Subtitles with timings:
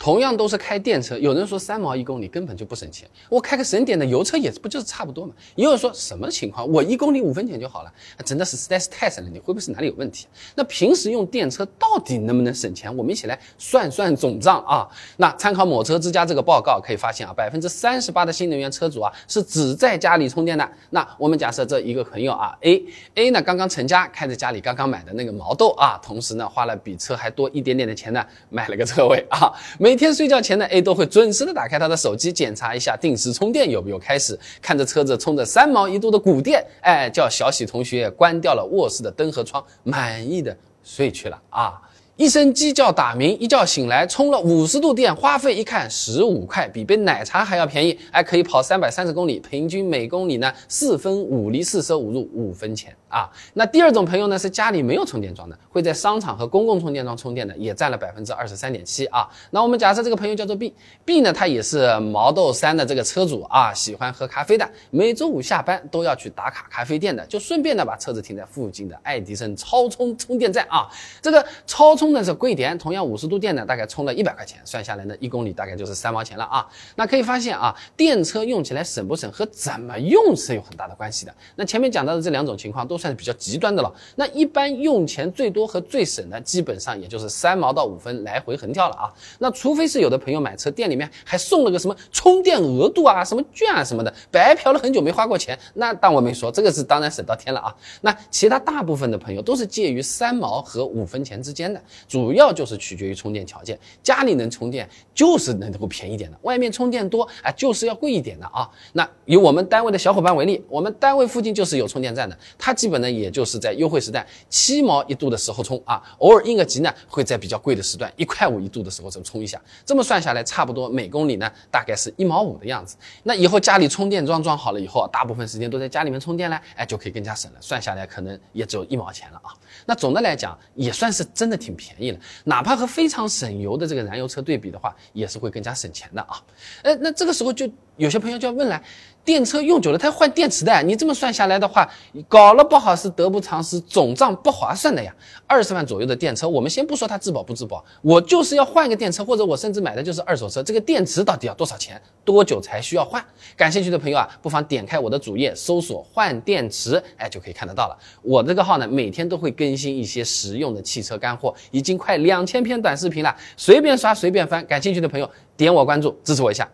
[0.00, 5.34] 同样都是开电车，有人说三毛一公里根本就不省钱，我开个省点的油车也不就是差不多嘛？
[5.56, 7.92] 也有人说什么情况，我一公里五分钱就好了，
[8.24, 10.26] 真的是实在是太省了，你会不会是哪里有问题？
[10.54, 12.96] 那平时用电车到底能不能省钱？
[12.96, 14.88] 我们一起来算算总账啊。
[15.18, 20.66] 那参考某车之家这个报告可以发现啊，百分之三十八的新能源车主啊是只在家里充电的。
[20.88, 22.82] 那我们假设这一个朋友啊，A
[23.16, 29.52] A 呢刚刚成家，开着家里刚刚买的那个毛豆啊，同时呢花了比车还多一点点的钱呢，买了个车位啊。
[29.78, 34.38] 没每天睡觉前呢，A 都会准时的打开他的手机，检查一下定时充电有没有开始。
[34.62, 41.72] 看着车子充着三毛一度的古电，哎，叫小喜同学关掉了卧室的灯和窗，满意的睡去了啊。
[42.20, 52.94] 一声鸡叫打鸣，一觉醒来充了五十度电，花费一看十五块，比杯奶茶还要便宜，还可以跑三百三十公里，平均每公里呢四分五厘，四舍五入五分钱。
[53.08, 59.26] 啊，那第二种朋友呢是家里没有充电桩的，会在商场和公共充电桩充电的，也占了百分之二十三点七啊。
[59.50, 70.86] 那我们假设这个朋友叫做 B，B 呢他也是毛豆三的这个车主啊，喜欢喝咖啡的，每周五下班都要去打卡咖啡店的，就顺便呢把车子停在附近的爱迪生超充充电站啊。
[71.20, 76.64] 这个超充充的是贵点，同样五十度电呢大概充了一百块钱，算下来呢一公里大概就是三毛钱了啊。
[76.94, 81.34] 那可以发现啊，电车用起来省不省和怎么用是有很大的关系的。
[81.56, 83.00] 那前面讲到的这两种情况都。
[83.00, 83.90] 算是比较极端的了。
[84.16, 89.08] 那一般用钱最多和最省的，基本上也就是三毛到五分来回横跳了啊。
[89.38, 97.74] 那除非是有的朋友买车，店里面还送了个什么充电额度啊、什么券啊什么的，白嫖了很久没花过钱，那当我没说，这个是当然省到天了啊。
[98.02, 103.78] 那其他大部分的朋友都是介于三毛和五分钱之间的，主要就是取决于充电条件。
[104.02, 104.88] 家里能充电
[105.20, 108.66] 就是能够便宜点的，外面充电多啊就是要贵一点的啊。
[108.94, 119.60] 那以我们单位的小伙伴为例，我们单位附近就是有充电站的，它基本呢，也就是在优惠时段七毛一度的时候充啊，偶尔应个急呢，会在比较贵的时段一块五一度的时候再充一下。
[119.84, 122.96] 这么算下来，差不多每公里呢，大概是一毛五的样子。
[123.22, 127.58] 那以后家里充电桩装好了以后，大部分时间都在家里面充电了，哎，就可以更加省了。
[127.60, 129.52] 算下来可能也只有一毛钱了啊。
[129.84, 132.18] 那总的来讲，也算是真的挺便宜了。
[132.44, 136.42] 哪怕和非常省油的这个燃油车对比的话，也是会更加省钱的啊。
[136.82, 137.68] 哎，那这个时候就
[138.00, 138.82] 有些朋友就要问了。
[139.22, 140.82] 电车用久了，它要换电池的。
[140.82, 141.86] 你这么算下来的话，
[142.26, 145.14] 搞了不好是得不偿失，总账不划算的呀。
[145.46, 152.00] 二十万左右的电车，我们先不说它质保不质保，我就是要换个电车，或者我甚至买的就是二手车，这个电池到底要多少钱？
[152.24, 153.22] 多久才需要换？
[153.54, 157.96] 感兴趣的朋友啊，不妨点开我的主页，搜索换电池，哎，就可以看得到了。
[158.22, 164.64] 我这个号呢，每天都会更新一些实用的汽车干货，已经快两千篇短视频了，随便刷随便翻。
[164.66, 166.66] 感兴趣的朋友点我关注，支持我一下。